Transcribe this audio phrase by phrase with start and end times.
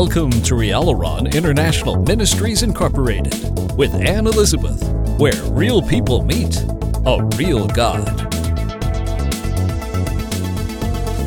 [0.00, 3.34] Welcome to Rialaron International Ministries Incorporated
[3.76, 4.82] with Anne Elizabeth,
[5.18, 6.56] where real people meet
[7.04, 8.08] a real God.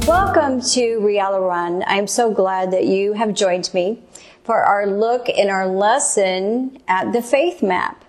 [0.07, 1.83] Welcome to Rialaron.
[1.85, 4.01] I'm so glad that you have joined me
[4.43, 8.03] for our look in our lesson at the faith map.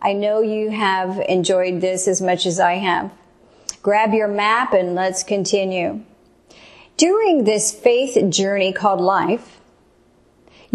[0.00, 3.12] I know you have enjoyed this as much as I have.
[3.82, 6.00] Grab your map and let's continue.
[6.96, 9.55] During this faith journey called life,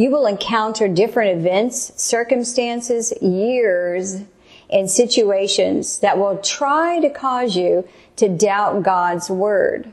[0.02, 4.22] you will encounter different events, circumstances, years,
[4.72, 9.92] and situations that will try to cause you to doubt God's word.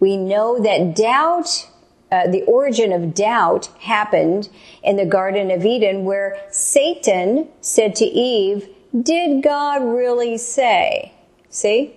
[0.00, 1.68] We know that doubt,
[2.10, 4.48] uh, the origin of doubt happened
[4.82, 8.68] in the Garden of Eden where Satan said to Eve,
[9.00, 11.12] did God really say?
[11.50, 11.94] See?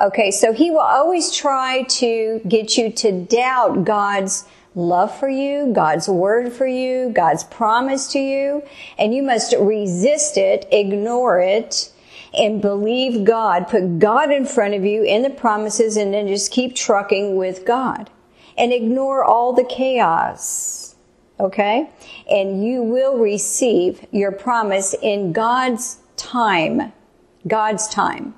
[0.00, 5.72] Okay, so he will always try to get you to doubt God's love for you,
[5.72, 8.62] God's word for you, God's promise to you,
[8.98, 11.92] and you must resist it, ignore it,
[12.34, 13.68] and believe God.
[13.68, 17.64] Put God in front of you in the promises and then just keep trucking with
[17.64, 18.10] God.
[18.56, 20.96] And ignore all the chaos.
[21.38, 21.88] Okay?
[22.28, 26.92] And you will receive your promise in God's time.
[27.46, 28.34] God's time.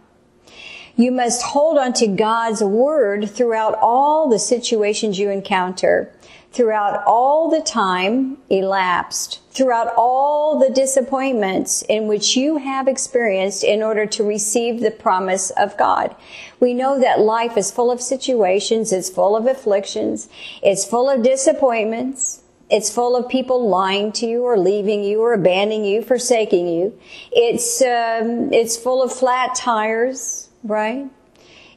[0.96, 6.12] You must hold on to God's word throughout all the situations you encounter,
[6.52, 13.82] throughout all the time elapsed, throughout all the disappointments in which you have experienced in
[13.82, 16.14] order to receive the promise of God.
[16.58, 20.28] We know that life is full of situations, it's full of afflictions,
[20.62, 25.32] it's full of disappointments, it's full of people lying to you or leaving you or
[25.32, 26.98] abandoning you, forsaking you.
[27.32, 31.06] It's um, it's full of flat tires right?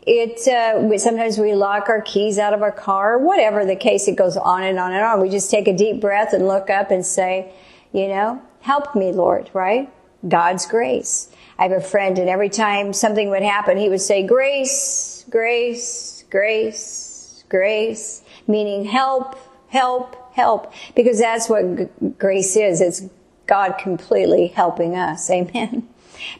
[0.05, 4.07] It uh, sometimes we lock our keys out of our car, whatever the case.
[4.07, 5.21] It goes on and on and on.
[5.21, 7.53] We just take a deep breath and look up and say,
[7.93, 9.89] you know, help me, Lord, right?
[10.27, 11.29] God's grace.
[11.57, 16.23] I have a friend, and every time something would happen, he would say, "Grace, grace,
[16.29, 19.35] grace, grace," meaning help,
[19.67, 21.87] help, help, because that's what g-
[22.17, 22.81] grace is.
[22.81, 23.03] It's
[23.45, 25.29] God completely helping us.
[25.29, 25.87] Amen.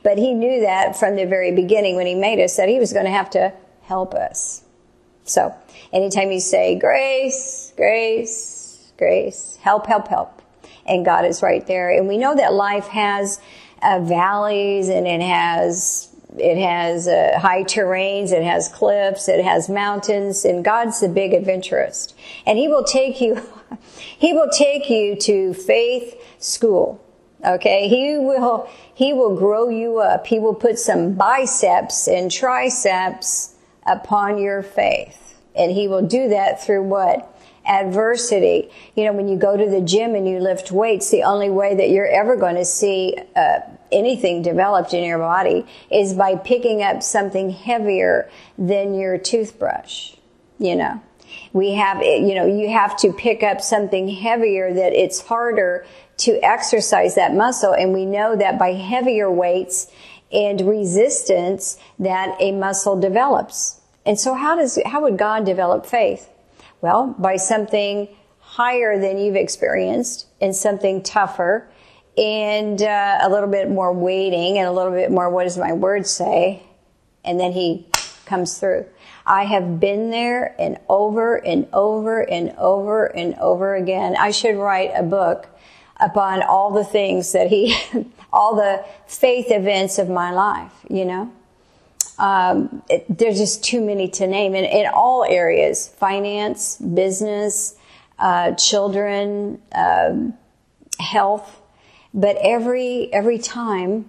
[0.02, 2.94] But he knew that from the very beginning when he made us that he was
[2.94, 4.64] going to have to help us.
[5.26, 5.56] So
[5.92, 10.42] anytime you say grace, grace, grace, help, help, help,
[10.86, 11.92] and God is right there.
[11.92, 13.40] And we know that life has
[13.82, 19.70] uh, valleys and it has it has uh, high terrains, it has cliffs, it has
[19.70, 22.16] mountains, and God's the big adventurist.
[22.46, 23.42] And He will take you,
[24.18, 27.03] He will take you to faith school.
[27.46, 30.28] Okay, he will, he will grow you up.
[30.28, 33.56] He will put some biceps and triceps
[33.86, 35.42] upon your faith.
[35.56, 37.30] And he will do that through what?
[37.66, 38.70] Adversity.
[38.96, 41.76] You know, when you go to the gym and you lift weights, the only way
[41.76, 43.60] that you're ever going to see uh,
[43.92, 50.16] anything developed in your body is by picking up something heavier than your toothbrush.
[50.60, 51.02] You know,
[51.52, 55.86] we have, you know, you have to pick up something heavier that it's harder
[56.18, 57.74] to exercise that muscle.
[57.74, 59.92] And we know that by heavier weights
[60.32, 63.82] and resistance that a muscle develops.
[64.06, 66.30] And so how does, how would God develop faith?
[66.82, 68.10] Well, by something
[68.40, 71.68] higher than you've experienced and something tougher
[72.18, 75.74] and uh, a little bit more waiting and a little bit more, what does my
[75.74, 76.64] word say?
[77.24, 77.88] And then he
[78.26, 78.86] comes through.
[79.26, 84.16] I have been there and over and over and over and over again.
[84.18, 85.48] I should write a book
[86.04, 87.76] upon all the things that he,
[88.34, 91.32] all the faith events of my life, you know.
[92.20, 97.76] Um, it, there's just too many to name in, in all areas finance, business,
[98.20, 100.36] uh, children, um,
[101.00, 101.62] health.
[102.14, 104.06] But every, every time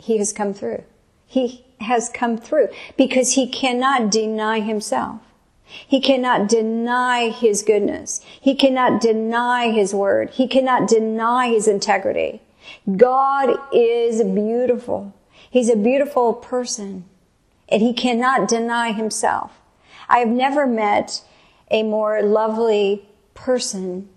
[0.00, 0.82] he has come through.
[1.26, 5.20] He has come through because he cannot deny himself.
[5.86, 8.20] He cannot deny his goodness.
[8.40, 10.30] He cannot deny his word.
[10.30, 12.40] He cannot deny his integrity.
[12.96, 15.14] God is beautiful.
[15.50, 17.04] He's a beautiful person
[17.68, 19.52] and he cannot deny himself.
[20.08, 21.22] I have never met
[21.70, 24.08] a more lovely person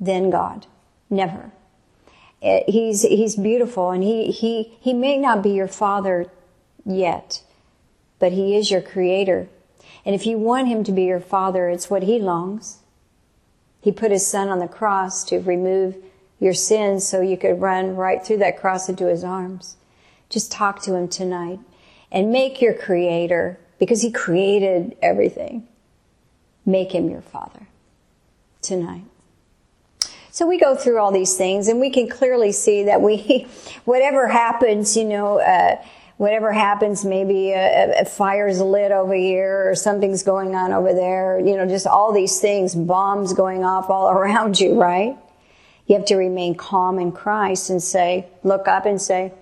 [0.00, 0.66] than God.
[1.08, 1.52] Never.
[2.42, 6.26] Eh, he's, he's beautiful and he, he, he may not be your father
[6.84, 7.42] yet,
[8.18, 9.48] but he is your creator.
[10.04, 12.78] And if you want him to be your father, it's what he longs.
[13.80, 15.96] He put his son on the cross to remove
[16.40, 19.76] your sins so you could run right through that cross into his arms.
[20.28, 21.60] Just talk to him tonight
[22.10, 25.66] and make your creator, because he created everything,
[26.66, 27.68] make him your father
[28.60, 29.04] tonight.
[30.30, 33.46] So we go through all these things and we can clearly see that we,
[33.84, 35.76] whatever happens, you know, uh,
[36.16, 41.40] whatever happens, maybe a, a, fire's lit over here or something's going on over there,
[41.40, 45.16] you know, just all these things, bombs going off all around you, right?
[45.86, 49.32] You have to remain calm in Christ and say, look up and say,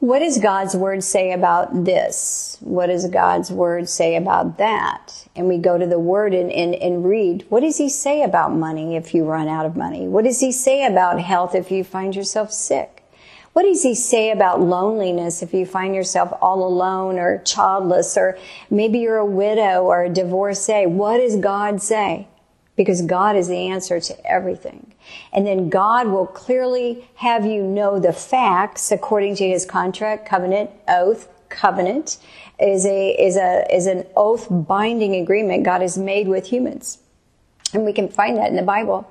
[0.00, 2.58] what does God's word say about this?
[2.60, 5.26] What does God's word say about that?
[5.34, 8.52] And we go to the word and, and, and read, what does he say about
[8.54, 10.06] money if you run out of money?
[10.06, 12.93] What does he say about health if you find yourself sick?
[13.54, 18.36] What does he say about loneliness if you find yourself all alone or childless or
[18.68, 20.86] maybe you're a widow or a divorcee?
[20.86, 22.26] What does God say?
[22.74, 24.92] Because God is the answer to everything.
[25.32, 30.70] And then God will clearly have you know the facts according to his contract, covenant,
[30.88, 32.18] oath, covenant
[32.58, 36.98] is a, is a, is an oath binding agreement God has made with humans.
[37.72, 39.08] And we can find that in the Bible.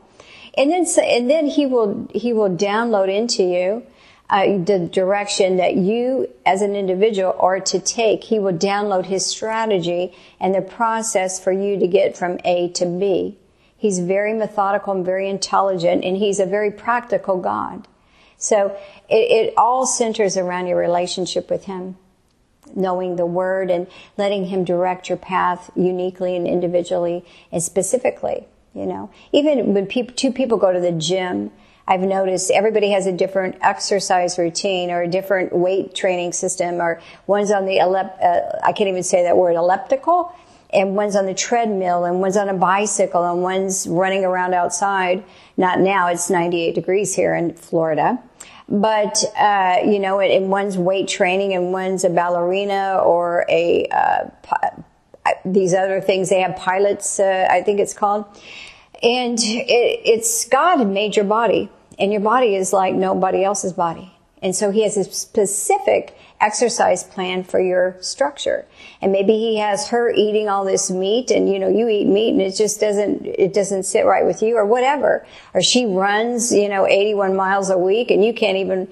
[0.57, 3.87] And then, and then he will, he will download into you
[4.29, 8.23] uh, the direction that you as an individual are to take.
[8.23, 12.85] He will download his strategy and the process for you to get from A to
[12.85, 13.37] B.
[13.77, 17.87] He's very methodical and very intelligent, and he's a very practical God.
[18.37, 18.77] So
[19.09, 21.97] it, it all centers around your relationship with him
[22.75, 23.87] knowing the word and
[24.17, 30.15] letting him direct your path uniquely and individually and specifically you know even when people,
[30.15, 31.51] two people go to the gym
[31.87, 37.01] i've noticed everybody has a different exercise routine or a different weight training system or
[37.27, 40.33] one's on the uh, i can't even say that word elliptical
[40.73, 45.23] and one's on the treadmill and one's on a bicycle and one's running around outside.
[45.55, 48.19] Not now, it's 98 degrees here in Florida.
[48.67, 54.29] But, uh, you know, and one's weight training and one's a ballerina or a, uh,
[55.45, 56.29] these other things.
[56.29, 58.25] They have pilots, uh, I think it's called.
[59.03, 61.69] And it, it's God made your body
[61.99, 64.13] and your body is like nobody else's body.
[64.41, 68.65] And so he has a specific exercise plan for your structure.
[69.01, 72.31] And maybe he has her eating all this meat and, you know, you eat meat
[72.31, 75.25] and it just doesn't, it doesn't sit right with you or whatever.
[75.53, 78.89] Or she runs, you know, 81 miles a week and you can't even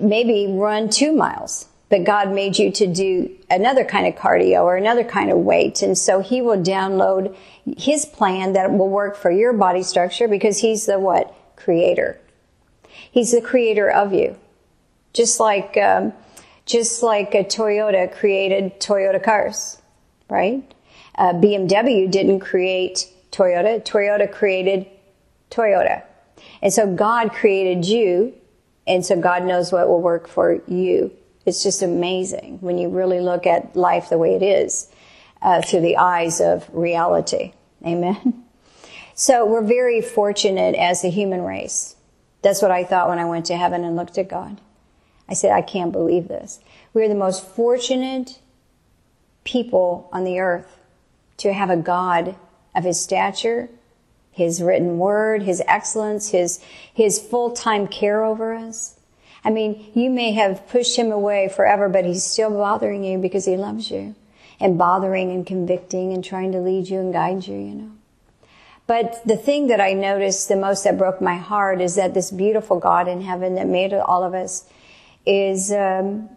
[0.00, 1.66] maybe run two miles.
[1.92, 5.82] But God made you to do another kind of cardio or another kind of weight.
[5.82, 7.36] And so he will download
[7.76, 11.34] his plan that will work for your body structure because he's the what?
[11.54, 12.18] Creator.
[13.10, 14.38] He's the creator of you.
[15.12, 16.14] Just like, um,
[16.64, 19.82] just like a Toyota created Toyota cars,
[20.30, 20.64] right?
[21.16, 23.84] Uh, BMW didn't create Toyota.
[23.84, 24.86] Toyota created
[25.50, 26.04] Toyota.
[26.62, 28.32] And so God created you,
[28.86, 31.14] and so God knows what will work for you.
[31.44, 34.88] It's just amazing when you really look at life the way it is
[35.40, 37.52] uh, through the eyes of reality.
[37.84, 38.44] Amen.
[39.14, 41.96] So we're very fortunate as a human race.
[42.42, 44.60] That's what I thought when I went to heaven and looked at God.
[45.28, 46.60] I said, I can't believe this.
[46.94, 48.40] We're the most fortunate
[49.44, 50.78] people on the earth
[51.38, 52.36] to have a God
[52.74, 53.68] of his stature,
[54.30, 56.60] his written word, his excellence, his,
[56.92, 58.98] his full-time care over us.
[59.44, 63.44] I mean, you may have pushed him away forever, but he's still bothering you because
[63.44, 64.14] he loves you
[64.60, 67.90] and bothering and convicting and trying to lead you and guide you, you know.
[68.86, 72.30] But the thing that I noticed the most that broke my heart is that this
[72.30, 74.68] beautiful God in heaven that made all of us
[75.24, 76.28] is um,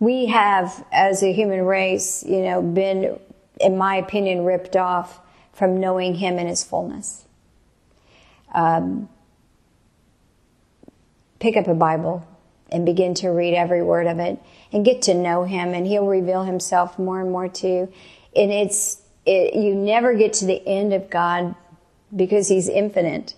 [0.00, 3.18] we have, as a human race, you know, been,
[3.60, 5.20] in my opinion, ripped off
[5.52, 7.24] from knowing Him in His fullness.
[8.54, 9.08] Um,
[11.38, 12.26] pick up a Bible
[12.70, 14.38] and begin to read every word of it
[14.72, 17.92] and get to know Him, and He'll reveal Himself more and more to you.
[18.36, 21.54] And it's it, you never get to the end of God
[22.14, 23.34] because He's infinite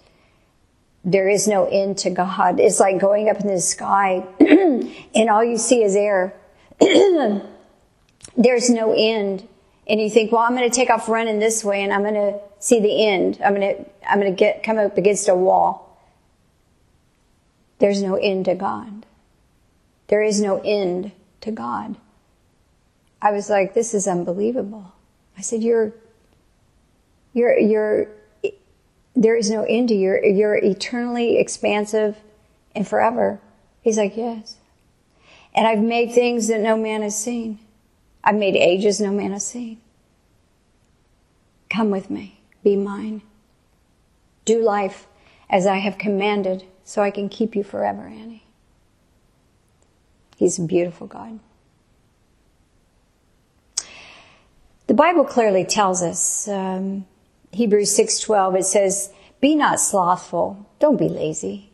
[1.05, 2.61] there is no end to God.
[2.61, 6.35] It's like going up in the sky and all you see is air.
[8.37, 9.47] There's no end.
[9.87, 12.15] And you think, well, I'm going to take off running this way and I'm going
[12.15, 13.41] to see the end.
[13.45, 15.90] I'm going to, I'm going to get, come up against a wall.
[17.81, 19.07] There's no end to God.
[20.09, 21.97] There is no end to God.
[23.23, 24.93] I was like, this is unbelievable.
[25.37, 25.93] I said, you're,
[27.33, 28.09] you're, you're,
[29.17, 30.21] there is no end to you.
[30.23, 32.17] You're, eternally expansive
[32.75, 33.41] and forever.
[33.83, 34.57] He's like, yes.
[35.55, 37.59] And I've made things that no man has seen.
[38.23, 39.81] I've made ages no man has seen.
[41.71, 42.41] Come with me.
[42.63, 43.23] Be mine.
[44.45, 45.07] Do life
[45.49, 48.45] as I have commanded so I can keep you forever, Annie.
[50.37, 51.39] He's a beautiful God.
[54.87, 57.07] The Bible clearly tells us um,
[57.53, 60.67] Hebrews 6:12 it says Be not slothful.
[60.79, 61.71] Don't be lazy.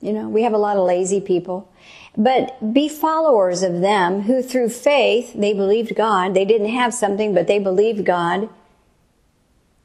[0.00, 1.70] You know, we have a lot of lazy people.
[2.16, 6.34] But be followers of them who through faith, they believed God.
[6.34, 8.48] They didn't have something, but they believed God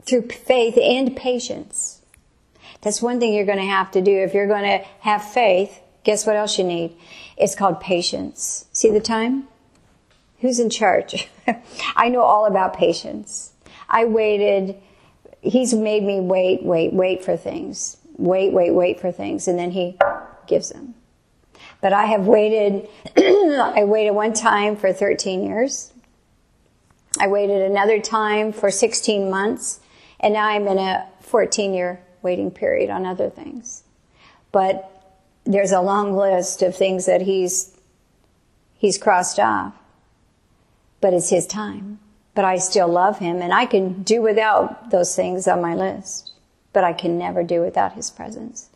[0.05, 2.01] through faith and patience.
[2.85, 4.11] That's one thing you're going to have to do.
[4.11, 6.95] If you're going to have faith, guess what else you need?
[7.35, 8.65] It's called patience.
[8.71, 9.47] See the time?
[10.41, 11.27] Who's in charge?
[11.95, 13.53] I know all about patience.
[13.89, 14.75] I waited.
[15.41, 17.97] He's made me wait, wait, wait for things.
[18.17, 19.47] Wait, wait, wait for things.
[19.47, 19.97] And then he
[20.45, 20.93] gives them.
[21.81, 22.87] But I have waited,
[23.17, 25.91] I waited one time for 13 years.
[27.19, 29.79] I waited another time for 16 months.
[30.19, 33.83] And now I'm in a 14 year waiting period on other things.
[34.51, 34.91] But
[35.45, 37.77] there's a long list of things that he's,
[38.73, 39.73] he's crossed off.
[40.99, 41.99] But it's his time.
[42.33, 46.33] But I still love him and I can do without those things on my list.
[46.73, 48.69] But I can never do without his presence.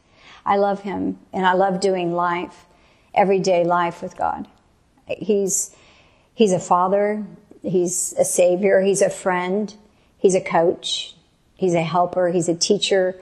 [0.45, 2.65] I love him and I love doing life,
[3.13, 4.47] everyday life with God.
[5.07, 5.75] He's,
[6.35, 7.25] he's a father.
[7.63, 8.81] He's a savior.
[8.81, 9.73] He's a friend.
[10.19, 11.15] He's a coach.
[11.55, 12.29] He's a helper.
[12.29, 13.19] He's a teacher.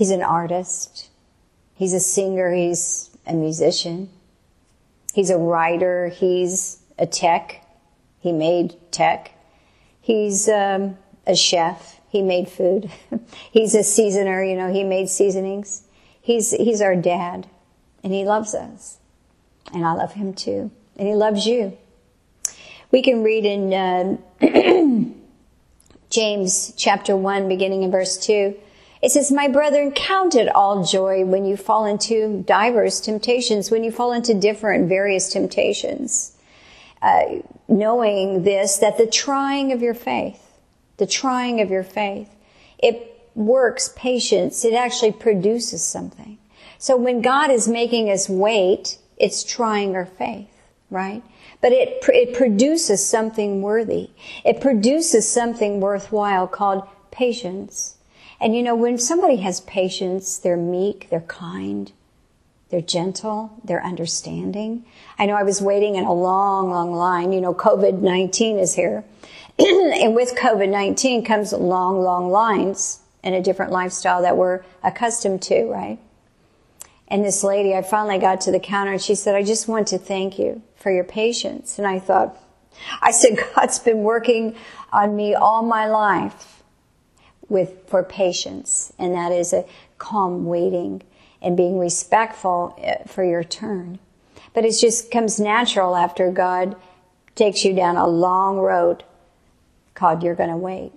[0.00, 1.10] He's an artist.
[1.74, 2.54] He's a singer.
[2.54, 4.08] He's a musician.
[5.12, 6.08] He's a writer.
[6.08, 7.66] He's a tech.
[8.18, 9.32] He made tech.
[10.00, 12.00] He's um, a chef.
[12.08, 12.90] He made food.
[13.52, 14.42] he's a seasoner.
[14.42, 15.82] You know, he made seasonings.
[16.22, 17.46] He's he's our dad,
[18.02, 18.96] and he loves us,
[19.74, 21.76] and I love him too, and he loves you.
[22.90, 23.74] We can read in.
[23.74, 24.16] Uh,
[26.08, 28.56] James chapter 1, beginning in verse 2.
[29.02, 33.84] It says, My brethren, count it all joy when you fall into diverse temptations, when
[33.84, 36.36] you fall into different, various temptations.
[37.00, 40.58] Uh, knowing this, that the trying of your faith,
[40.98, 42.28] the trying of your faith,
[42.78, 44.64] it works patience.
[44.64, 46.36] It actually produces something.
[46.76, 50.50] So when God is making us wait, it's trying our faith,
[50.90, 51.22] right?
[51.60, 54.10] but it, it produces something worthy.
[54.44, 57.96] It produces something worthwhile called patience.
[58.40, 61.92] And you know, when somebody has patience, they're meek, they're kind,
[62.70, 64.84] they're gentle, they're understanding.
[65.18, 67.32] I know I was waiting in a long, long line.
[67.32, 69.04] You know, COVID-19 is here.
[69.58, 75.64] and with COVID-19 comes long, long lines and a different lifestyle that we're accustomed to,
[75.64, 75.98] right?
[77.08, 79.88] And this lady, I finally got to the counter and she said, I just want
[79.88, 81.76] to thank you for your patience.
[81.76, 82.36] And I thought,
[83.02, 84.56] I said, God's been working
[84.92, 86.59] on me all my life
[87.50, 88.92] with, for patience.
[88.98, 89.66] And that is a
[89.98, 91.02] calm waiting
[91.42, 93.98] and being respectful eh, for your turn.
[94.54, 96.76] But it just comes natural after God
[97.34, 99.04] takes you down a long road
[99.94, 100.92] called you're going to wait,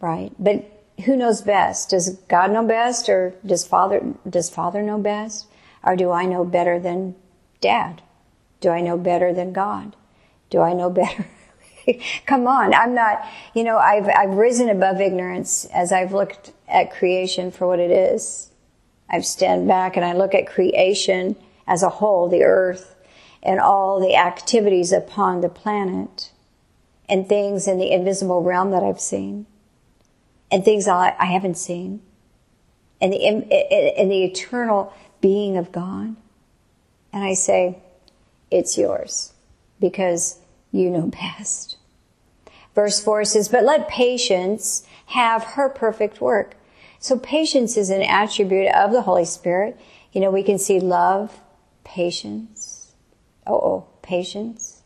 [0.00, 0.32] right?
[0.38, 0.64] But
[1.04, 1.90] who knows best?
[1.90, 5.46] Does God know best or does father, does father know best?
[5.82, 7.14] Or do I know better than
[7.60, 8.02] dad?
[8.60, 9.96] Do I know better than God?
[10.50, 11.26] Do I know better?
[12.26, 12.74] Come on.
[12.74, 17.66] I'm not, you know, I've, I've risen above ignorance as I've looked at creation for
[17.66, 18.50] what it is.
[19.08, 22.94] I've stand back and I look at creation as a whole, the earth
[23.42, 26.30] and all the activities upon the planet
[27.08, 29.46] and things in the invisible realm that I've seen
[30.50, 32.02] and things I, I haven't seen
[33.00, 36.16] and the, and the eternal being of God.
[37.12, 37.78] And I say,
[38.50, 39.32] it's yours
[39.80, 40.38] because
[40.72, 41.06] you know
[41.38, 41.76] best.
[42.74, 46.56] Verse 4 says, But let patience have her perfect work.
[46.98, 49.80] So patience is an attribute of the Holy Spirit.
[50.12, 51.40] You know, we can see love,
[51.84, 52.92] patience.
[53.46, 54.82] Oh, oh, patience.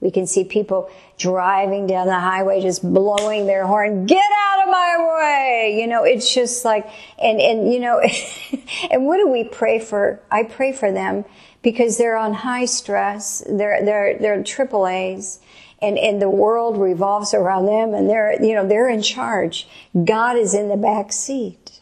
[0.00, 4.70] We can see people driving down the highway just blowing their horn, get out of
[4.70, 5.80] my way!
[5.80, 6.88] You know, it's just like,
[7.20, 8.00] and, and, you know,
[8.90, 10.20] and what do we pray for?
[10.30, 11.24] I pray for them
[11.62, 13.42] because they're on high stress.
[13.48, 15.40] They're, they're, they're triple A's
[15.80, 19.68] and, and the world revolves around them and they're, you know, they're in charge.
[20.04, 21.80] God is in the back seat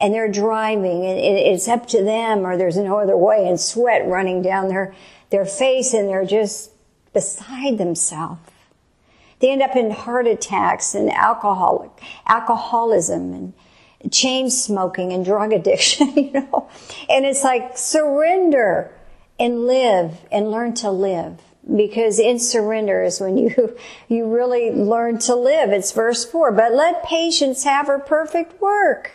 [0.00, 4.06] and they're driving and it's up to them or there's no other way and sweat
[4.06, 4.94] running down their,
[5.30, 6.70] their face and they're just
[7.12, 8.40] beside themselves.
[9.40, 11.92] They end up in heart attacks and alcoholic,
[12.26, 16.68] alcoholism and chain smoking and drug addiction, you know.
[17.08, 18.92] And it's like surrender
[19.38, 21.40] and live and learn to live.
[21.74, 23.76] Because in surrender is when you,
[24.08, 25.70] you really learn to live.
[25.70, 26.52] It's verse four.
[26.52, 29.12] But let patience have her perfect work.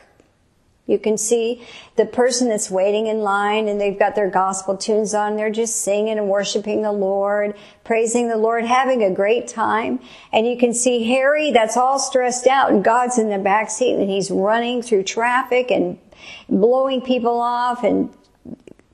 [0.85, 5.13] You can see the person that's waiting in line and they've got their gospel tunes
[5.13, 5.37] on.
[5.37, 7.55] They're just singing and worshiping the Lord,
[7.85, 10.01] praising the Lord, having a great time.
[10.33, 13.95] And you can see Harry that's all stressed out and God's in the back seat
[13.95, 15.97] and he's running through traffic and
[16.49, 18.13] blowing people off and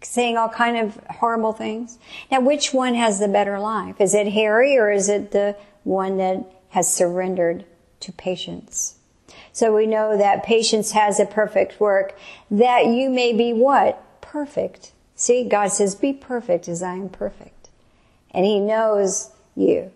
[0.02, 1.98] saying all kind of horrible things.
[2.32, 4.00] Now, which one has the better life?
[4.00, 7.66] Is it Harry or is it the one that has surrendered
[8.02, 8.96] to patience?
[9.52, 12.18] So we know that patience has a perfect work,
[12.50, 14.22] that you may be what?
[14.22, 14.92] Perfect.
[15.16, 17.70] See, God says, be perfect as I am perfect.
[18.32, 19.92] And He knows you.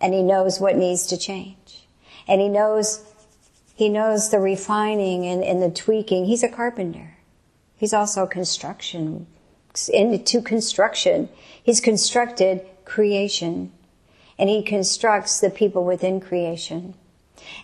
[0.00, 1.86] And He knows what needs to change.
[2.26, 3.04] And He knows,
[3.74, 6.26] He knows the refining and, and the tweaking.
[6.26, 7.17] He's a carpenter.
[7.78, 9.28] He's also construction,
[9.88, 11.28] into construction.
[11.62, 13.72] He's constructed creation.
[14.38, 16.94] And He constructs the people within creation.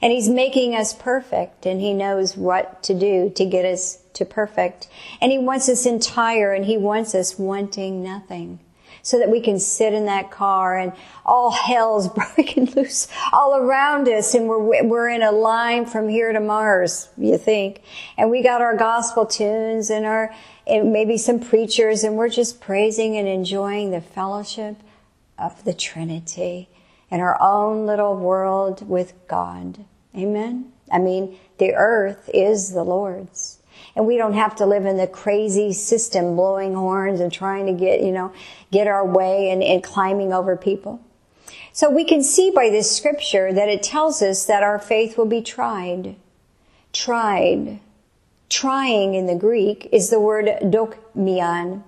[0.01, 4.25] And He's making us perfect and He knows what to do to get us to
[4.25, 4.89] perfect.
[5.21, 8.61] And He wants us entire and He wants us wanting nothing.
[9.05, 10.93] So that we can sit in that car and
[11.25, 16.33] all hell's breaking loose all around us and we're, we're in a line from here
[16.33, 17.83] to Mars, you think.
[18.17, 20.35] And we got our gospel tunes and our,
[20.67, 24.77] and maybe some preachers and we're just praising and enjoying the fellowship
[25.39, 26.69] of the Trinity
[27.11, 29.85] in our own little world with God.
[30.17, 30.73] Amen?
[30.91, 33.59] I mean, the earth is the Lord's.
[33.97, 37.73] And we don't have to live in the crazy system blowing horns and trying to
[37.73, 38.33] get, you know,
[38.73, 41.01] get our way and, and climbing over people.
[41.73, 45.27] So we can see by this scripture that it tells us that our faith will
[45.27, 46.17] be tried.
[46.93, 47.81] Tried.
[48.49, 51.83] Trying in the Greek is the word dokimion.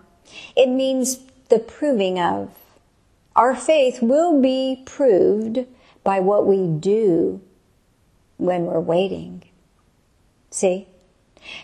[0.56, 2.50] It means the proving of.
[3.34, 5.66] Our faith will be proved
[6.02, 7.40] by what we do
[8.38, 9.42] when we're waiting.
[10.50, 10.88] See?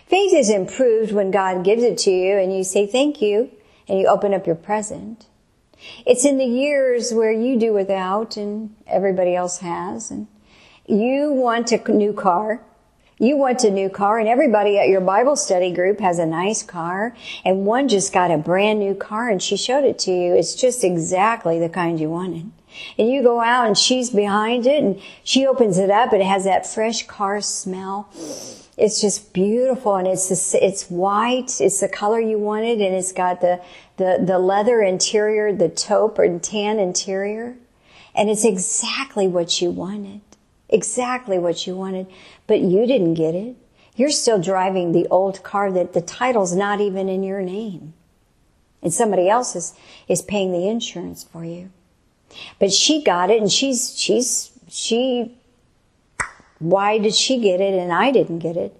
[0.07, 3.51] Faith is improved when God gives it to you and you say thank you
[3.87, 5.27] and you open up your present.
[6.05, 10.27] It's in the years where you do without and everybody else has and
[10.85, 12.61] you want a new car
[13.19, 16.63] you want a new car and everybody at your Bible study group has a nice
[16.63, 20.35] car and one just got a brand new car and she showed it to you.
[20.35, 22.51] It's just exactly the kind you wanted.
[22.97, 26.25] And you go out and she's behind it and she opens it up and it
[26.25, 28.09] has that fresh car smell.
[28.77, 31.61] It's just beautiful and it's the, it's white.
[31.61, 33.61] It's the color you wanted and it's got the,
[33.97, 37.55] the, the leather interior, the taupe or tan interior.
[38.15, 40.21] And it's exactly what you wanted
[40.73, 42.07] exactly what you wanted,
[42.47, 43.55] but you didn't get it.
[43.95, 47.93] You're still driving the old car that the title's not even in your name.
[48.81, 49.73] And somebody else is,
[50.07, 51.69] is paying the insurance for you.
[52.59, 55.37] But she got it and she's, she's, she,
[56.63, 58.75] why did she get it and I didn't get it?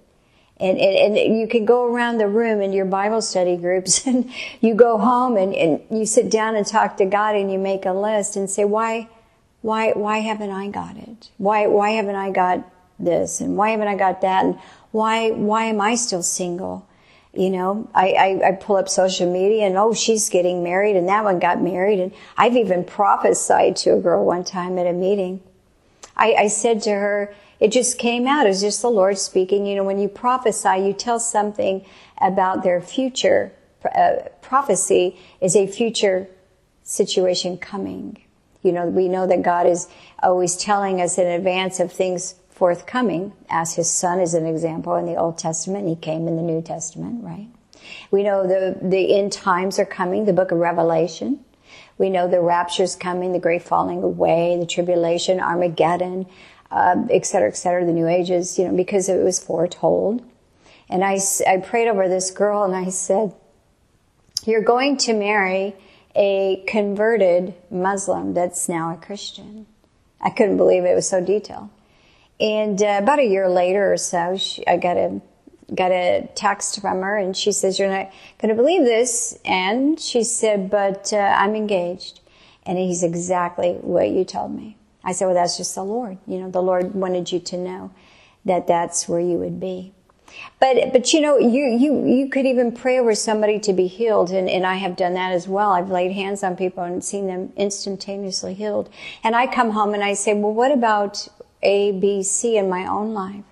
[0.57, 4.31] And, and, and, you can go around the room in your Bible study groups and
[4.61, 7.85] you go home and, and you sit down and talk to God and you make
[7.85, 9.09] a list and say, why,
[9.61, 11.29] why, why haven't I got it?
[11.37, 12.63] Why, why haven't I got
[12.99, 13.41] this?
[13.41, 14.45] And why haven't I got that?
[14.45, 14.59] And
[14.91, 16.87] why, why am I still single?
[17.33, 21.09] You know, I, I, I pull up social media and oh, she's getting married and
[21.09, 21.99] that one got married.
[21.99, 25.41] And I've even prophesied to a girl one time at a meeting.
[26.15, 28.45] I, I said to her, it just came out.
[28.45, 29.65] It was just the Lord speaking.
[29.65, 31.85] You know, when you prophesy, you tell something
[32.19, 33.53] about their future.
[33.95, 36.27] Uh, prophecy is a future
[36.83, 38.21] situation coming.
[38.63, 39.87] You know, we know that God is
[40.21, 45.05] always telling us in advance of things forthcoming, as his son is an example in
[45.05, 45.87] the Old Testament.
[45.87, 47.47] He came in the New Testament, right?
[48.11, 51.39] We know the, the end times are coming, the book of Revelation.
[51.97, 56.25] We know the rapture's coming, the great falling away, the tribulation, Armageddon,
[56.73, 60.23] uh, et cetera, et cetera, the new ages, you know, because it was foretold.
[60.89, 63.33] And I, I prayed over this girl and I said,
[64.45, 65.75] you're going to marry
[66.15, 69.65] a converted Muslim that's now a Christian.
[70.19, 70.89] I couldn't believe it.
[70.89, 71.69] It was so detailed.
[72.39, 75.21] And uh, about a year later or so, she, I got a
[75.73, 79.99] got a text from her, and she says, "You're not going to believe this." And
[79.99, 82.19] she said, "But uh, I'm engaged."
[82.65, 84.77] And he's exactly what you told me.
[85.03, 86.17] I said, "Well, that's just the Lord.
[86.27, 87.91] You know, the Lord wanted you to know
[88.45, 89.93] that that's where you would be."
[90.59, 94.31] But, but you know, you, you, you could even pray over somebody to be healed.
[94.31, 95.71] And, and I have done that as well.
[95.71, 98.89] I've laid hands on people and seen them instantaneously healed.
[99.23, 101.27] And I come home and I say, well, what about
[101.61, 103.43] A, B, C in my own life?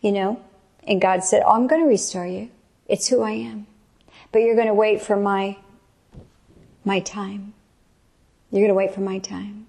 [0.00, 0.42] You know?
[0.86, 2.50] And God said, oh, I'm going to restore you.
[2.86, 3.66] It's who I am.
[4.32, 5.58] But you're going to wait for my,
[6.84, 7.52] my time.
[8.50, 9.66] You're going to wait for my time.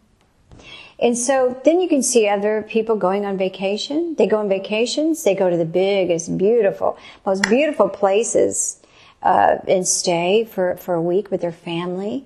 [1.01, 4.13] And so then you can see other people going on vacation.
[4.17, 5.23] They go on vacations.
[5.23, 8.79] They go to the biggest, beautiful, most beautiful places
[9.23, 12.25] uh, and stay for, for a week with their family.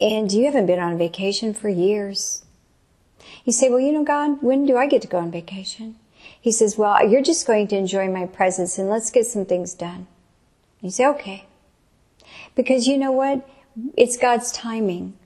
[0.00, 2.44] And you haven't been on vacation for years.
[3.44, 5.96] You say, well, you know, God, when do I get to go on vacation?
[6.40, 9.74] He says, well, you're just going to enjoy my presence and let's get some things
[9.74, 10.08] done.
[10.80, 11.46] You say, okay.
[12.56, 13.48] Because you know what?
[13.96, 15.16] It's God's timing.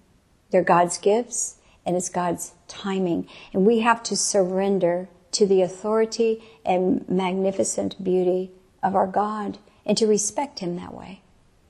[0.50, 3.28] They're God's gifts and it's God's timing.
[3.52, 8.50] And we have to surrender to the authority and magnificent beauty
[8.82, 11.22] of our God and to respect Him that way.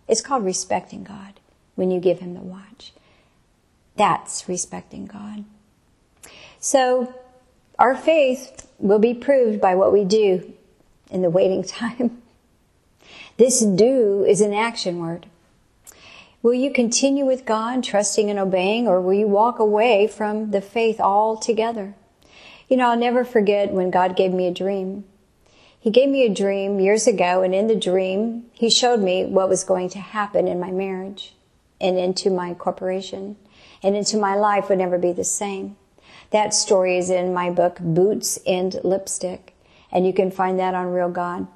[0.09, 1.41] It's called respecting God
[1.75, 2.93] when you give Him the watch.
[3.97, 5.45] That's respecting God.
[6.59, 7.15] So,
[7.79, 10.53] our faith will be proved by what we do
[11.11, 12.23] in the waiting time.
[13.37, 15.27] This do is an action word.
[16.43, 20.61] Will you continue with God, trusting and obeying, or will you walk away from the
[20.61, 21.95] faith altogether?
[22.69, 25.05] You know, I'll never forget when God gave me a dream.
[25.79, 29.49] He gave me a dream years ago, and in the dream, He showed me what
[29.49, 31.33] was going to happen in my marriage
[31.81, 33.37] and into my corporation
[33.81, 35.77] and into my life would never be the same.
[36.31, 39.55] That story is in my book, Boots and Lipstick,
[39.93, 41.47] and you can find that on Real God.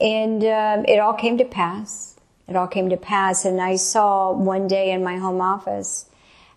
[0.00, 2.13] And um, it all came to pass
[2.48, 3.44] it all came to pass.
[3.44, 6.06] And I saw one day in my home office,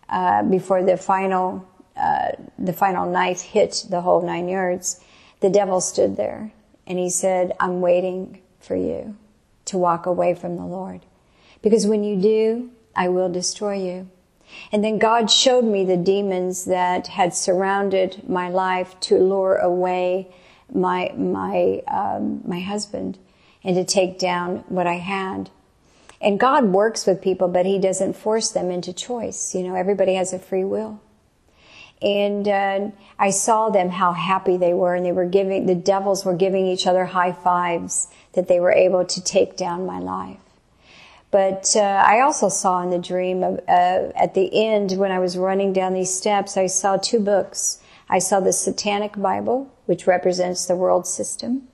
[0.10, 5.02] uh, before the final, uh, the final knife hit the whole nine yards,
[5.40, 6.52] the devil stood there
[6.86, 9.16] and he said, I'm waiting for you
[9.66, 11.02] to walk away from the Lord.
[11.62, 14.10] Because when you do, I will destroy you.
[14.72, 20.34] And then God showed me the demons that had surrounded my life to lure away
[20.74, 23.20] my, my, um, my husband
[23.64, 25.50] and to take down what I had.
[26.20, 29.54] And God works with people, but He doesn't force them into choice.
[29.54, 31.02] You know, everybody has a free will.
[32.02, 36.26] And uh, I saw them how happy they were, and they were giving the devils
[36.26, 40.38] were giving each other high fives that they were able to take down my life.
[41.32, 45.38] But uh, I also saw in the dream uh, at the end when I was
[45.38, 47.80] running down these steps, I saw two books.
[48.10, 51.68] I saw the Satanic Bible, which represents the world system,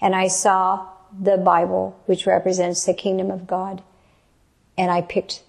[0.00, 0.86] and I saw
[1.18, 3.82] the Bible, which represents the kingdom of God
[4.80, 5.42] and I picked,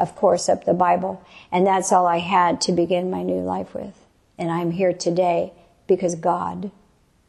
[0.00, 1.22] of course, up the Bible.
[1.52, 3.94] And that's all I had to begin my new life with.
[4.38, 5.52] And I'm here today
[5.86, 6.70] because God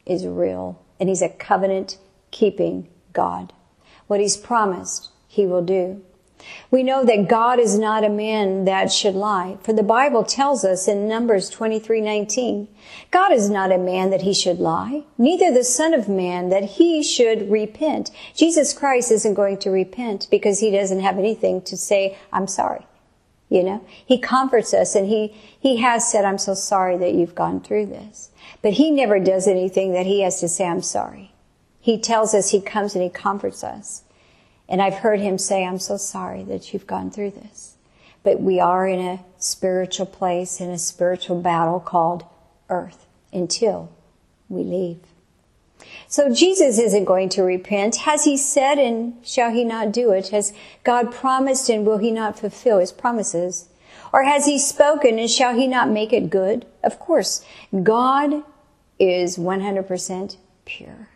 [0.06, 1.98] is real and He's a covenant
[2.30, 3.52] keeping God.
[4.06, 6.02] What He's promised, He will do.
[6.70, 10.64] We know that God is not a man that should lie, for the Bible tells
[10.64, 12.68] us in Numbers 23:19,
[13.10, 16.64] God is not a man that he should lie, neither the son of man that
[16.64, 18.10] he should repent.
[18.34, 22.86] Jesus Christ isn't going to repent because he doesn't have anything to say, I'm sorry.
[23.48, 27.34] You know, he comforts us and he, he has said, I'm so sorry that you've
[27.34, 28.30] gone through this.
[28.62, 31.32] But he never does anything that he has to say, I'm sorry.
[31.80, 34.04] He tells us he comes and he comforts us.
[34.70, 37.74] And I've heard him say, I'm so sorry that you've gone through this.
[38.22, 42.24] But we are in a spiritual place, in a spiritual battle called
[42.68, 43.90] earth until
[44.48, 45.00] we leave.
[46.06, 47.96] So Jesus isn't going to repent.
[47.96, 50.28] Has he said and shall he not do it?
[50.28, 50.52] Has
[50.84, 53.68] God promised and will he not fulfill his promises?
[54.12, 56.66] Or has he spoken and shall he not make it good?
[56.82, 57.44] Of course,
[57.82, 58.42] God
[58.98, 61.08] is 100% pure.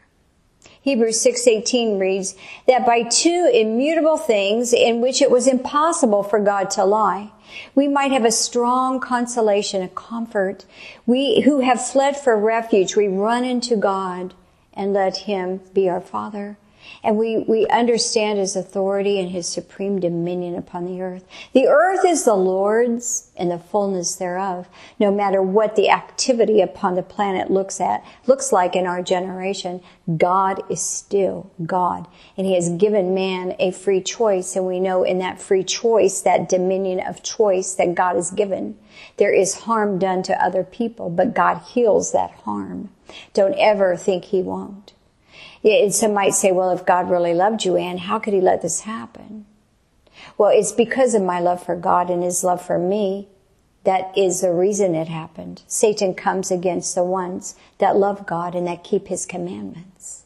[0.85, 2.35] Hebrews 6:18 reads
[2.68, 7.31] that by two immutable things in which it was impossible for God to lie,
[7.75, 10.66] we might have a strong consolation, a comfort.
[11.07, 14.35] We who have fled for refuge, we run into God
[14.75, 16.59] and let him be our father.
[17.02, 21.24] And we, we understand his authority and his supreme dominion upon the earth.
[21.52, 24.68] The earth is the Lord's and the fullness thereof.
[24.98, 29.83] No matter what the activity upon the planet looks at, looks like in our generation,
[30.16, 32.07] God is still God.
[32.37, 34.57] And he has given man a free choice.
[34.57, 38.76] And we know in that free choice, that dominion of choice that God has given,
[39.16, 42.90] there is harm done to other people, but God heals that harm.
[43.33, 44.92] Don't ever think he won't.
[45.62, 48.62] And some might say, well, if God really loved you, Anne, how could he let
[48.62, 49.46] this happen?
[50.37, 53.28] Well, it's because of my love for God and his love for me
[53.85, 55.62] that is the reason it happened.
[55.66, 60.24] Satan comes against the ones that love God and that keep his commandments.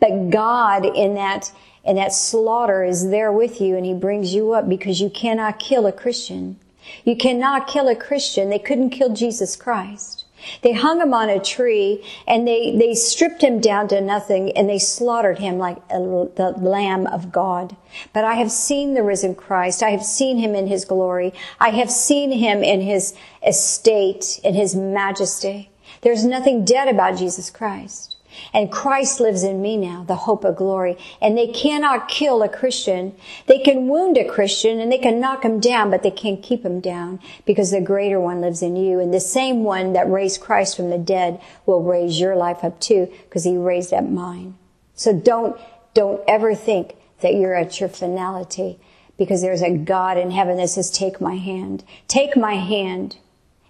[0.00, 1.52] But God in that,
[1.84, 5.58] in that slaughter is there with you and he brings you up because you cannot
[5.58, 6.58] kill a Christian.
[7.04, 8.48] You cannot kill a Christian.
[8.48, 10.24] They couldn't kill Jesus Christ.
[10.62, 14.68] They hung him on a tree and they, they stripped him down to nothing and
[14.68, 17.76] they slaughtered him like a, the Lamb of God.
[18.12, 19.82] But I have seen the risen Christ.
[19.82, 21.32] I have seen him in his glory.
[21.60, 23.14] I have seen him in his
[23.46, 25.70] estate, in his majesty.
[26.02, 28.15] There's nothing dead about Jesus Christ.
[28.52, 30.96] And Christ lives in me now, the hope of glory.
[31.20, 33.14] And they cannot kill a Christian.
[33.46, 36.64] They can wound a Christian and they can knock him down, but they can't keep
[36.64, 39.00] him down because the greater one lives in you.
[39.00, 42.80] And the same one that raised Christ from the dead will raise your life up
[42.80, 44.56] too because he raised up mine.
[44.94, 45.60] So don't,
[45.94, 48.78] don't ever think that you're at your finality
[49.16, 53.16] because there's a God in heaven that says, take my hand, take my hand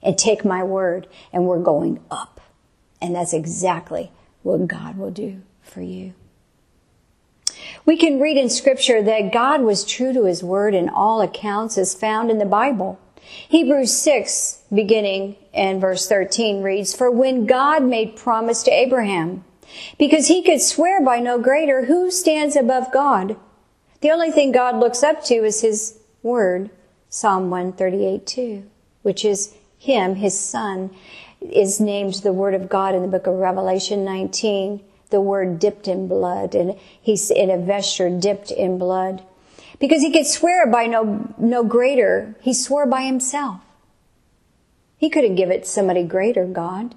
[0.03, 2.41] and take my word and we're going up.
[3.01, 4.11] And that's exactly
[4.47, 6.15] what God will do for you.
[7.85, 11.77] We can read in scripture that God was true to his word in all accounts
[11.77, 12.99] as found in the Bible.
[13.21, 19.45] Hebrews 6, beginning in verse 13 reads, For when God made promise to Abraham,
[19.99, 23.37] because he could swear by no greater, who stands above God?
[24.01, 26.71] The only thing God looks up to is his word,
[27.09, 28.63] Psalm 138 2,
[29.03, 30.91] which is him, his son
[31.53, 34.81] is named the Word of God in the book of Revelation 19,
[35.11, 39.23] the word dipped in blood, and he's in a vesture dipped in blood.
[39.79, 43.61] Because he could swear by no, no greater, he swore by himself.
[44.97, 46.95] He couldn't give it somebody greater, God.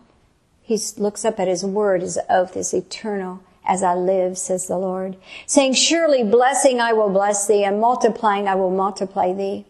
[0.61, 3.41] He looks up at his word, his oath is eternal.
[3.65, 8.47] As I live, says the Lord, saying, surely blessing I will bless thee and multiplying
[8.47, 9.65] I will multiply thee.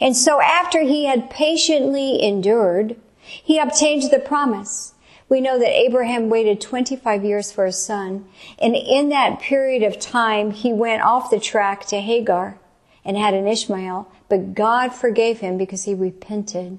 [0.00, 4.94] And so after he had patiently endured, he obtained the promise.
[5.28, 8.26] We know that Abraham waited 25 years for a son.
[8.60, 12.58] And in that period of time, he went off the track to Hagar
[13.04, 14.10] and had an Ishmael.
[14.28, 16.78] But God forgave him because he repented.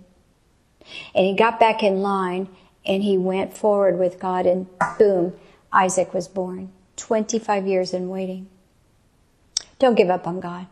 [1.13, 2.47] And he got back in line
[2.85, 5.33] and he went forward with God and boom,
[5.73, 6.71] Isaac was born.
[6.95, 8.47] 25 years in waiting.
[9.77, 10.67] Don't give up on God.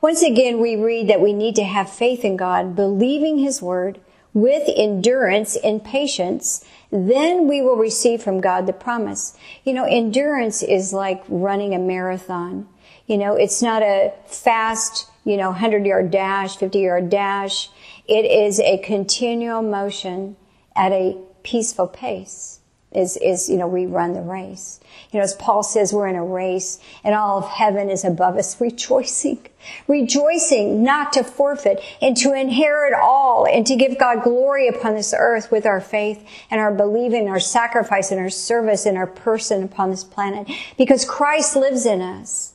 [0.00, 4.00] Once again, we read that we need to have faith in God, believing His Word,
[4.34, 9.36] with endurance and patience, then we will receive from God the promise.
[9.64, 12.68] You know, endurance is like running a marathon.
[13.06, 17.70] You know, it's not a fast, you know, 100 yard dash, 50 yard dash.
[18.06, 20.36] It is a continual motion
[20.76, 22.60] at a peaceful pace
[22.94, 24.80] is, is, you know, we run the race.
[25.10, 28.36] You know, as Paul says, we're in a race and all of heaven is above
[28.36, 29.46] us rejoicing,
[29.88, 35.14] rejoicing not to forfeit and to inherit all and to give God glory upon this
[35.16, 39.62] earth with our faith and our believing, our sacrifice and our service and our person
[39.62, 42.52] upon this planet because Christ lives in us.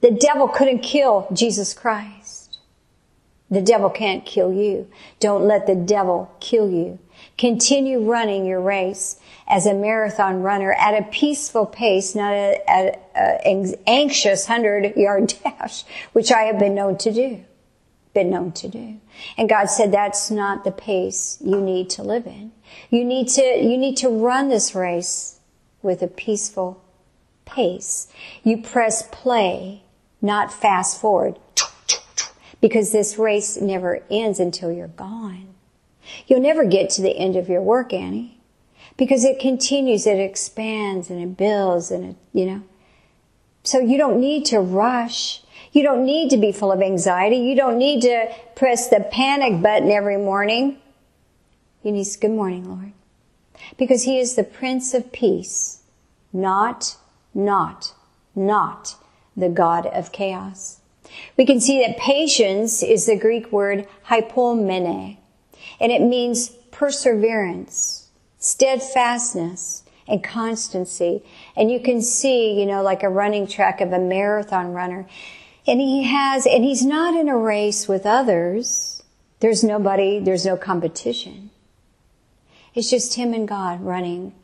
[0.00, 2.58] The devil couldn't kill Jesus Christ.
[3.50, 4.88] The devil can't kill you.
[5.18, 6.98] Don't let the devil kill you.
[7.38, 14.46] Continue running your race as a marathon runner at a peaceful pace, not an anxious
[14.46, 17.44] hundred yard dash, which I have been known to do.
[18.12, 19.00] Been known to do.
[19.36, 22.52] And God said that's not the pace you need to live in.
[22.90, 25.40] You need to, you need to run this race
[25.82, 26.82] with a peaceful
[27.44, 28.08] pace.
[28.42, 29.82] You press play,
[30.20, 31.38] not fast forward,
[32.60, 35.54] because this race never ends until you're gone.
[36.26, 38.40] You'll never get to the end of your work, Annie,
[38.96, 42.62] because it continues, it expands and it builds and it, you know.
[43.62, 45.42] So you don't need to rush.
[45.72, 47.36] You don't need to be full of anxiety.
[47.36, 50.78] You don't need to press the panic button every morning.
[51.82, 52.92] You need to, good morning, Lord.
[53.76, 55.82] Because he is the Prince of Peace,
[56.32, 56.96] not,
[57.34, 57.94] not,
[58.34, 58.96] not
[59.36, 60.80] the God of chaos.
[61.36, 65.18] We can see that patience is the Greek word hypomone,
[65.80, 71.24] and it means perseverance, steadfastness, and constancy.
[71.56, 75.06] And you can see, you know, like a running track of a marathon runner.
[75.66, 79.02] And he has, and he's not in a race with others.
[79.40, 81.50] There's nobody, there's no competition.
[82.74, 84.34] It's just him and God running,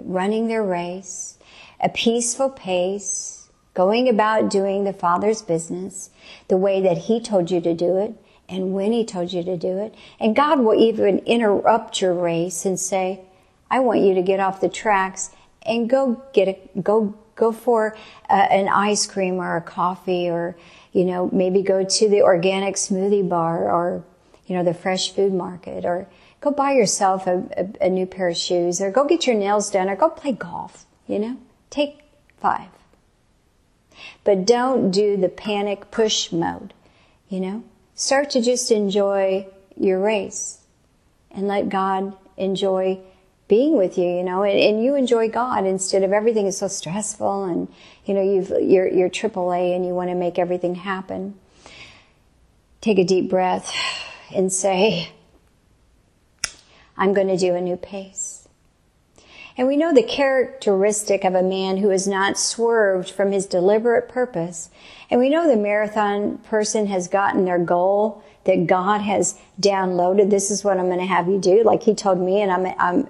[0.00, 1.38] running their race,
[1.80, 6.10] a peaceful pace, going about doing the Father's business
[6.48, 8.14] the way that he told you to do it,
[8.48, 9.94] and when he told you to do it.
[10.20, 13.20] And God will even interrupt your race and say,
[13.70, 15.30] I want you to get off the tracks
[15.62, 17.96] and go get a, go, go for
[18.28, 20.56] uh, an ice cream or a coffee or,
[20.92, 24.04] you know, maybe go to the organic smoothie bar or,
[24.46, 26.06] you know, the fresh food market or
[26.40, 29.70] go buy yourself a, a, a new pair of shoes or go get your nails
[29.70, 31.38] done or go play golf, you know,
[31.70, 32.00] take
[32.36, 32.68] five.
[34.24, 36.74] But don't do the panic push mode,
[37.28, 37.64] you know?
[37.94, 40.58] Start to just enjoy your race
[41.30, 42.98] and let God enjoy
[43.48, 46.68] being with you, you know, and, and you enjoy God instead of everything is so
[46.68, 47.68] stressful and,
[48.06, 51.34] you know, you've, you're, you're AAA and you want to make everything happen.
[52.80, 53.70] Take a deep breath
[54.34, 55.10] and say,
[56.96, 58.41] I'm going to do a new pace.
[59.62, 64.08] And we know the characteristic of a man who has not swerved from his deliberate
[64.08, 64.70] purpose.
[65.08, 70.30] And we know the marathon person has gotten their goal that God has downloaded.
[70.30, 71.62] This is what I'm going to have you do.
[71.62, 73.08] Like he told me, and I'm, I'm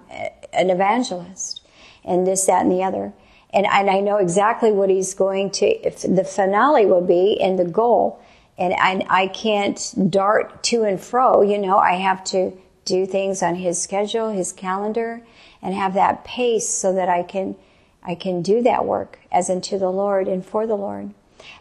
[0.52, 1.62] an evangelist
[2.04, 3.14] and this, that, and the other.
[3.48, 7.64] And, and I know exactly what he's going to, the finale will be and the
[7.64, 8.20] goal.
[8.58, 12.52] And I, I can't dart to and fro, you know, I have to
[12.84, 15.22] do things on his schedule, his calendar,
[15.62, 17.56] and have that pace so that I can,
[18.02, 21.14] I can do that work as unto the Lord and for the Lord.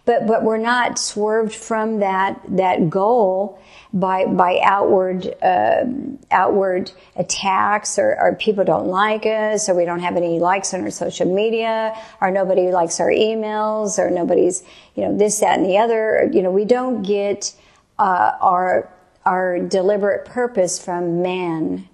[0.06, 3.60] But, but we're not swerved from that, that goal
[3.94, 5.86] by, by outward, uh,
[6.30, 10.82] outward attacks or, or people don't like us or we don't have any likes on
[10.82, 14.64] our social media or nobody likes our emails or nobody's,
[14.96, 16.30] you know, this, that, and the other.
[16.32, 17.54] You know, we don't get,
[18.00, 18.90] uh, our,
[19.26, 21.88] our deliberate purpose from man.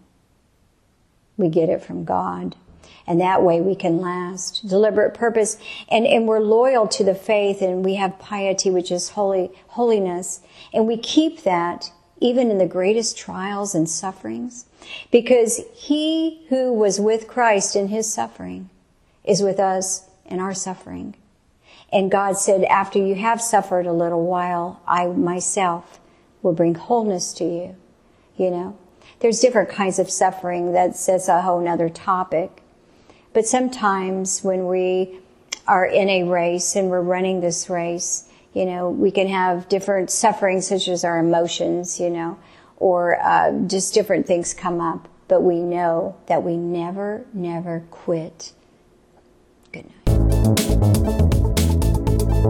[1.37, 2.55] We get it from God.
[3.05, 4.67] And that way we can last.
[4.67, 5.57] Deliberate purpose.
[5.89, 10.41] And, and we're loyal to the faith and we have piety, which is holy, holiness.
[10.73, 14.65] And we keep that even in the greatest trials and sufferings.
[15.11, 18.69] Because he who was with Christ in his suffering
[19.23, 21.15] is with us in our suffering.
[21.91, 25.99] And God said, after you have suffered a little while, I myself
[26.41, 27.75] will bring wholeness to you.
[28.35, 28.77] You know,
[29.19, 30.73] there's different kinds of suffering.
[30.73, 32.61] That's, that's a whole nother topic.
[33.33, 35.19] But sometimes when we
[35.67, 40.09] are in a race and we're running this race, you know, we can have different
[40.09, 42.39] suffering, such as our emotions, you know,
[42.77, 45.07] or uh, just different things come up.
[45.27, 48.53] But we know that we never, never quit.
[49.71, 51.26] Good night.